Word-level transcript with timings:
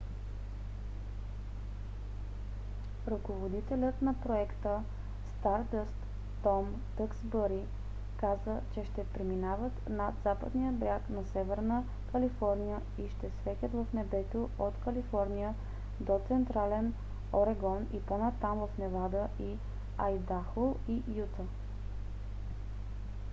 ръководителят 3.11 4.01
на 4.01 4.13
проекта 4.21 4.83
стардъст 5.29 5.95
том 6.43 6.81
дъксбъри 6.97 7.63
каза 8.19 8.59
че 8.73 8.85
ще 8.85 9.05
преминават 9.07 9.89
над 9.89 10.13
западния 10.23 10.71
бряг 10.73 11.09
на 11.09 11.25
северна 11.25 11.83
калифорния 12.11 12.81
и 12.97 13.09
ще 13.09 13.29
светят 13.29 13.71
в 13.71 13.85
небето 13.93 14.49
от 14.59 14.73
калифорния 14.83 15.55
до 15.99 16.19
централен 16.27 16.93
орегон 17.33 17.87
и 17.93 18.01
по-натам 18.01 18.59
в 18.59 18.69
невада 18.77 19.27
и 19.39 19.55
айдахо 19.97 20.75
и 20.87 21.03
юта 21.15 21.43